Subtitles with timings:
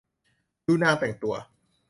[0.65, 1.33] ดูนางแต่งตัว